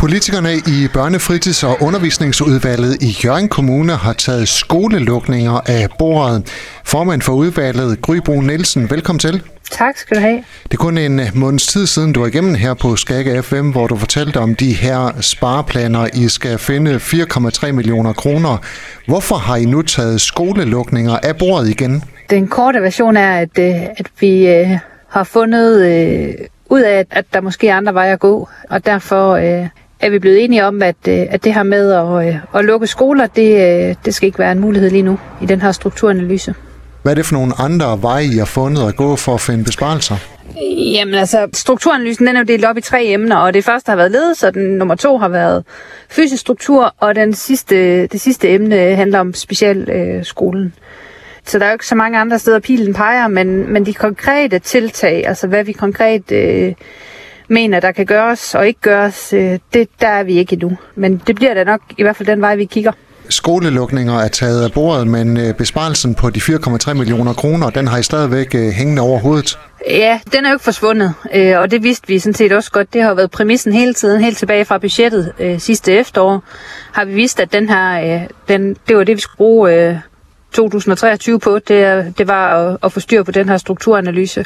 Politikerne 0.00 0.54
i 0.54 0.86
Børnefritids- 0.96 1.66
og 1.66 1.82
Undervisningsudvalget 1.82 3.02
i 3.02 3.16
Jørgen 3.24 3.48
Kommune 3.48 3.92
har 3.92 4.12
taget 4.12 4.48
skolelukninger 4.48 5.60
af 5.66 5.88
bordet. 5.98 6.48
Formand 6.84 7.22
for 7.22 7.32
udvalget, 7.32 8.02
Gry 8.02 8.16
Brun 8.16 8.46
Nielsen, 8.46 8.90
velkommen 8.90 9.18
til. 9.18 9.42
Tak 9.70 9.96
skal 9.96 10.16
du 10.16 10.22
have. 10.22 10.44
Det 10.62 10.72
er 10.72 10.76
kun 10.76 10.98
en 10.98 11.20
måneds 11.34 11.66
tid 11.66 11.86
siden, 11.86 12.12
du 12.12 12.22
er 12.22 12.26
igennem 12.26 12.54
her 12.54 12.74
på 12.74 12.96
Skagge 12.96 13.42
FM, 13.42 13.70
hvor 13.70 13.86
du 13.86 13.96
fortalte 13.96 14.36
om 14.36 14.54
de 14.54 14.72
her 14.72 15.20
spareplaner. 15.20 16.08
I 16.14 16.28
skal 16.28 16.58
finde 16.58 16.96
4,3 16.96 17.72
millioner 17.72 18.12
kroner. 18.12 18.56
Hvorfor 19.06 19.36
har 19.36 19.56
I 19.56 19.64
nu 19.64 19.82
taget 19.82 20.20
skolelukninger 20.20 21.16
af 21.22 21.36
bordet 21.36 21.68
igen? 21.68 22.04
Den 22.30 22.48
korte 22.48 22.82
version 22.82 23.16
er, 23.16 23.32
at, 23.36 23.58
øh, 23.58 23.74
at 23.96 24.06
vi 24.20 24.48
øh, 24.48 24.78
har 25.08 25.24
fundet 25.24 25.86
øh, 25.86 26.34
ud 26.70 26.80
af, 26.80 27.06
at 27.10 27.24
der 27.32 27.40
måske 27.40 27.68
er 27.68 27.76
andre 27.76 27.94
veje 27.94 28.12
at 28.12 28.20
gå, 28.20 28.48
og 28.70 28.86
derfor 28.86 29.32
øh, 29.32 29.68
er 30.00 30.10
vi 30.10 30.18
blevet 30.18 30.44
enige 30.44 30.66
om, 30.66 30.82
at, 30.82 30.96
øh, 31.08 31.26
at 31.30 31.44
det 31.44 31.54
her 31.54 31.62
med 31.62 31.92
at, 31.92 32.28
øh, 32.28 32.36
at 32.54 32.64
lukke 32.64 32.86
skoler, 32.86 33.26
det, 33.26 33.54
øh, 33.54 33.94
det 34.04 34.14
skal 34.14 34.26
ikke 34.26 34.38
være 34.38 34.52
en 34.52 34.60
mulighed 34.60 34.90
lige 34.90 35.02
nu 35.02 35.18
i 35.42 35.46
den 35.46 35.60
her 35.60 35.72
strukturanalyse. 35.72 36.54
Hvad 37.02 37.12
er 37.12 37.14
det 37.14 37.26
for 37.26 37.34
nogle 37.34 37.52
andre 37.58 38.02
veje, 38.02 38.24
I 38.24 38.36
har 38.38 38.44
fundet 38.44 38.88
at 38.88 38.96
gå 38.96 39.16
for 39.16 39.34
at 39.34 39.40
finde 39.40 39.64
besparelser? 39.64 40.16
Jamen 40.76 41.14
altså, 41.14 41.48
strukturanalysen 41.52 42.26
den 42.26 42.36
er 42.36 42.40
jo 42.40 42.44
delt 42.44 42.64
op 42.64 42.76
i 42.76 42.80
tre 42.80 43.04
emner, 43.04 43.36
og 43.36 43.54
det 43.54 43.64
første 43.64 43.90
har 43.90 43.96
været 43.96 44.10
ledelse, 44.10 44.46
og 44.46 44.54
den 44.54 44.78
nummer 44.78 44.94
to 44.94 45.18
har 45.18 45.28
været 45.28 45.64
fysisk 46.10 46.40
struktur, 46.40 46.94
og 46.98 47.14
den 47.14 47.34
sidste, 47.34 48.06
det 48.06 48.20
sidste 48.20 48.48
emne 48.48 48.76
handler 48.76 49.18
om 49.18 49.34
specialskolen. 49.34 50.64
Øh, 50.64 50.72
så 51.46 51.58
der 51.58 51.64
er 51.64 51.70
jo 51.70 51.74
ikke 51.74 51.86
så 51.86 51.94
mange 51.94 52.18
andre 52.18 52.38
steder, 52.38 52.58
pilen 52.58 52.94
peger, 52.94 53.28
men, 53.28 53.72
men 53.72 53.86
de 53.86 53.94
konkrete 53.94 54.58
tiltag, 54.58 55.26
altså 55.26 55.46
hvad 55.46 55.64
vi 55.64 55.72
konkret 55.72 56.32
øh, 56.32 56.72
mener, 57.50 57.80
der 57.80 57.92
kan 57.92 58.06
gøres 58.06 58.54
og 58.54 58.66
ikke 58.66 58.80
gøres, 58.80 59.32
øh, 59.32 59.58
det, 59.74 59.88
der 60.00 60.08
er 60.08 60.22
vi 60.22 60.38
ikke 60.38 60.52
endnu. 60.52 60.78
Men 60.94 61.22
det 61.26 61.36
bliver 61.36 61.54
da 61.54 61.64
nok 61.64 61.80
i 61.98 62.02
hvert 62.02 62.16
fald 62.16 62.26
den 62.26 62.40
vej, 62.40 62.56
vi 62.56 62.64
kigger. 62.64 62.92
Skolelukninger 63.28 64.18
er 64.18 64.28
taget 64.28 64.64
af 64.64 64.72
bordet, 64.72 65.06
men 65.06 65.36
øh, 65.36 65.54
besparelsen 65.54 66.14
på 66.14 66.30
de 66.30 66.40
4,3 66.40 66.94
millioner 66.94 67.32
kroner, 67.32 67.70
den 67.70 67.88
har 67.88 67.98
I 67.98 68.02
stadigvæk 68.02 68.54
øh, 68.54 68.70
hængende 68.70 69.02
over 69.02 69.18
hovedet. 69.18 69.58
Ja, 69.90 70.20
den 70.32 70.44
er 70.44 70.48
jo 70.48 70.54
ikke 70.54 70.64
forsvundet, 70.64 71.14
og 71.56 71.70
det 71.70 71.82
vidste 71.82 72.08
vi 72.08 72.18
sådan 72.18 72.34
set 72.34 72.52
også 72.52 72.70
godt. 72.70 72.92
Det 72.92 73.02
har 73.02 73.14
været 73.14 73.30
præmissen 73.30 73.72
hele 73.72 73.94
tiden, 73.94 74.20
helt 74.20 74.38
tilbage 74.38 74.64
fra 74.64 74.78
budgettet 74.78 75.32
sidste 75.58 75.92
efterår, 75.92 76.42
har 76.92 77.04
vi 77.04 77.14
vidst, 77.14 77.40
at 77.40 77.52
den 77.52 77.68
her, 77.68 78.26
den, 78.48 78.76
det 78.88 78.96
var 78.96 79.04
det, 79.04 79.16
vi 79.16 79.20
skulle 79.20 79.36
bruge 79.36 79.74
øh, 79.74 79.96
2023 80.52 81.40
på, 81.40 81.58
det, 81.58 82.18
det 82.18 82.28
var 82.28 82.56
at, 82.56 82.78
at 82.82 82.92
få 82.92 83.00
styr 83.00 83.22
på 83.22 83.30
den 83.30 83.48
her 83.48 83.56
strukturanalyse. 83.56 84.44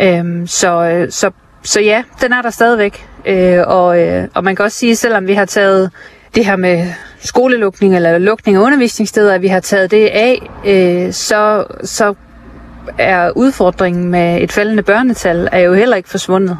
Øhm, 0.00 0.46
så, 0.46 1.06
så, 1.10 1.30
så 1.62 1.80
ja, 1.80 2.02
den 2.22 2.32
er 2.32 2.42
der 2.42 2.50
stadigvæk. 2.50 3.06
Øh, 3.26 3.58
og, 3.66 4.00
øh, 4.00 4.28
og 4.34 4.44
man 4.44 4.56
kan 4.56 4.64
også 4.64 4.78
sige, 4.78 4.96
selvom 4.96 5.26
vi 5.26 5.34
har 5.34 5.44
taget 5.44 5.90
det 6.34 6.44
her 6.46 6.56
med 6.56 6.86
skolelukning 7.18 7.96
eller 7.96 8.18
lukning 8.18 8.56
af 8.56 8.60
undervisningssteder, 8.60 9.34
at 9.34 9.42
vi 9.42 9.46
har 9.48 9.60
taget 9.60 9.90
det 9.90 10.06
af, 10.06 10.42
øh, 10.66 11.12
så, 11.12 11.64
så 11.84 12.14
er 12.98 13.30
udfordringen 13.36 14.10
med 14.10 14.42
et 14.42 14.52
faldende 14.52 14.82
børnetal 14.82 15.48
er 15.52 15.58
jo 15.60 15.74
heller 15.74 15.96
ikke 15.96 16.08
forsvundet. 16.08 16.58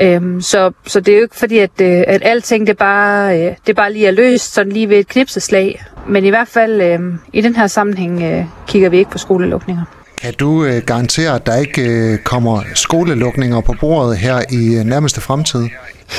Øhm, 0.00 0.40
så, 0.40 0.72
så 0.86 1.00
det 1.00 1.14
er 1.14 1.18
jo 1.18 1.22
ikke 1.22 1.36
fordi, 1.36 1.58
at, 1.58 1.80
øh, 1.82 2.02
at 2.06 2.22
alting 2.24 2.66
det 2.66 2.76
bare, 2.76 3.40
øh, 3.40 3.54
det 3.66 3.76
bare 3.76 3.92
lige 3.92 4.06
er 4.06 4.10
løst 4.10 4.54
sådan 4.54 4.72
lige 4.72 4.88
ved 4.88 4.98
et 4.98 5.08
knipseslag. 5.08 5.84
Men 6.08 6.24
i 6.24 6.28
hvert 6.28 6.48
fald 6.48 6.80
øh, 6.82 7.00
i 7.32 7.40
den 7.40 7.56
her 7.56 7.66
sammenhæng 7.66 8.22
øh, 8.22 8.44
kigger 8.66 8.88
vi 8.88 8.98
ikke 8.98 9.10
på 9.10 9.18
skolelukninger. 9.18 9.84
Kan 10.24 10.34
du 10.34 10.64
øh, 10.64 10.82
garantere, 10.82 11.34
at 11.34 11.46
der 11.46 11.56
ikke 11.56 11.82
øh, 11.82 12.18
kommer 12.18 12.62
skolelukninger 12.74 13.60
på 13.60 13.74
bordet 13.80 14.18
her 14.18 14.40
i 14.50 14.74
øh, 14.74 14.84
nærmeste 14.84 15.20
fremtid? 15.20 15.68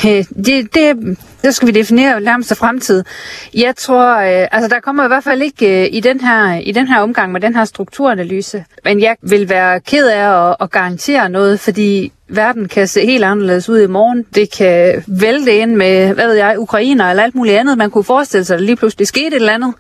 Øh, 0.06 0.24
det, 0.46 0.74
det, 0.74 1.18
det 1.42 1.56
skal 1.56 1.68
vi 1.68 1.72
definere 1.72 2.22
nærmeste 2.22 2.56
fremtid. 2.56 3.04
Jeg 3.54 3.76
tror, 3.76 4.16
øh, 4.16 4.48
altså 4.52 4.68
der 4.70 4.80
kommer 4.80 5.06
i 5.06 5.08
hvert 5.08 5.24
fald 5.24 5.42
ikke 5.42 5.84
øh, 5.84 5.90
i, 5.92 6.00
den 6.00 6.22
her, 6.22 6.54
i 6.54 6.72
den 6.72 6.88
her 6.88 7.00
omgang 7.00 7.32
med 7.32 7.42
den 7.42 7.56
her 7.56 7.66
strukturanalyse. 7.66 8.66
Men 8.84 9.02
jeg 9.02 9.16
vil 9.22 9.50
være 9.50 9.80
ked 9.80 10.08
af 10.08 10.50
at, 10.50 10.56
at 10.62 10.72
garantere 10.72 11.30
noget, 11.30 11.60
fordi 11.60 12.12
verden 12.28 12.68
kan 12.68 12.88
se 12.88 13.06
helt 13.06 13.24
anderledes 13.24 13.70
ud 13.70 13.80
i 13.80 13.88
morgen. 13.88 14.26
Det 14.36 14.52
kan 14.58 15.04
vælte 15.08 15.58
ind 15.58 15.76
med, 15.76 16.14
hvad 16.14 16.28
ved 16.28 16.36
jeg, 16.36 16.60
Ukrainer 16.60 17.10
eller 17.10 17.24
alt 17.24 17.36
muligt 17.36 17.58
andet. 17.58 17.78
Man 17.78 17.92
kunne 17.92 18.04
forestille 18.04 18.46
sig, 18.46 18.54
at 18.54 18.60
der 18.60 18.66
lige 18.66 18.76
pludselig 18.76 19.08
skete 19.08 19.28
et 19.28 19.34
eller 19.34 19.54
andet. 19.54 19.74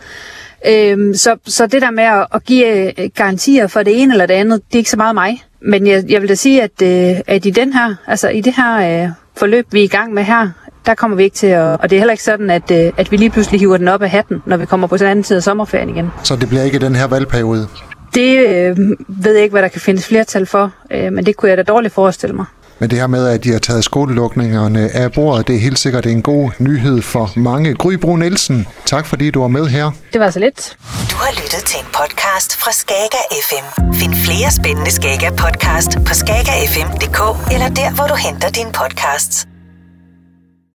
Øhm, 0.67 1.13
så, 1.13 1.35
så 1.45 1.67
det 1.67 1.81
der 1.81 1.91
med 1.91 2.03
at, 2.03 2.27
at 2.33 2.43
give 2.43 2.87
øh, 2.99 3.09
garantier 3.15 3.67
for 3.67 3.83
det 3.83 4.01
ene 4.01 4.13
eller 4.13 4.25
det 4.25 4.33
andet, 4.33 4.61
det 4.67 4.75
er 4.75 4.77
ikke 4.77 4.89
så 4.89 4.97
meget 4.97 5.15
mig. 5.15 5.43
Men 5.61 5.87
jeg, 5.87 6.03
jeg 6.09 6.21
vil 6.21 6.29
da 6.29 6.35
sige, 6.35 6.63
at, 6.63 6.81
øh, 6.83 7.21
at 7.27 7.45
i 7.45 7.49
den 7.49 7.73
her, 7.73 7.95
altså 8.07 8.29
i 8.29 8.41
det 8.41 8.53
her 8.55 9.03
øh, 9.03 9.09
forløb, 9.37 9.67
vi 9.71 9.79
er 9.79 9.83
i 9.83 9.87
gang 9.87 10.13
med 10.13 10.23
her, 10.23 10.49
der 10.85 10.95
kommer 10.95 11.17
vi 11.17 11.23
ikke 11.23 11.35
til 11.35 11.47
at... 11.47 11.79
Og 11.79 11.89
det 11.89 11.95
er 11.95 11.99
heller 11.99 12.11
ikke 12.11 12.23
sådan, 12.23 12.49
at, 12.49 12.71
øh, 12.71 12.91
at 12.97 13.11
vi 13.11 13.17
lige 13.17 13.29
pludselig 13.29 13.59
hiver 13.59 13.77
den 13.77 13.87
op 13.87 14.01
af 14.01 14.09
hatten, 14.09 14.41
når 14.45 14.57
vi 14.57 14.65
kommer 14.65 14.87
på 14.87 14.97
den 14.97 15.07
anden 15.07 15.23
tid 15.23 15.37
af 15.37 15.43
sommerferien 15.43 15.89
igen. 15.89 16.11
Så 16.23 16.35
det 16.35 16.49
bliver 16.49 16.63
ikke 16.63 16.79
den 16.79 16.95
her 16.95 17.07
valgperiode? 17.07 17.67
Det 18.13 18.47
øh, 18.47 18.77
ved 19.07 19.33
jeg 19.33 19.43
ikke, 19.43 19.53
hvad 19.53 19.61
der 19.61 19.67
kan 19.67 19.81
findes 19.81 20.07
flertal 20.07 20.45
for, 20.45 20.71
øh, 20.91 21.13
men 21.13 21.25
det 21.25 21.35
kunne 21.35 21.49
jeg 21.49 21.57
da 21.57 21.63
dårligt 21.63 21.93
forestille 21.93 22.35
mig. 22.35 22.45
Men 22.79 22.89
det 22.89 22.99
her 22.99 23.07
med, 23.07 23.27
at 23.27 23.43
de 23.43 23.51
har 23.51 23.59
taget 23.59 23.83
skolelukningerne 23.83 24.89
af 24.89 25.11
bordet, 25.11 25.47
det 25.47 25.55
er 25.55 25.59
helt 25.59 25.79
sikkert 25.79 26.05
en 26.05 26.21
god 26.21 26.51
nyhed 26.59 27.01
for 27.01 27.31
mange. 27.35 27.73
Gry 27.75 27.93
Brun 27.93 28.19
Nielsen, 28.19 28.67
tak 28.85 29.05
fordi 29.05 29.31
du 29.31 29.41
var 29.41 29.47
med 29.47 29.67
her. 29.67 29.91
Det 30.13 30.21
var 30.21 30.29
så 30.29 30.39
lidt. 30.39 30.77
Du 31.11 31.15
har 31.15 31.31
lyttet 31.31 31.63
til 31.65 31.79
en 31.79 31.85
podcast 31.93 32.55
fra 32.55 32.71
Skager 32.71 33.23
FM. 33.49 33.93
Find 33.93 34.15
flere 34.15 34.51
spændende 34.51 34.91
Skager 34.91 35.31
podcast 35.31 35.91
på 36.07 36.13
skagerfm.dk 36.13 37.51
eller 37.53 37.69
der, 37.69 37.95
hvor 37.95 38.07
du 38.07 38.15
henter 38.15 38.49
dine 38.49 38.71
podcasts. 38.71 39.47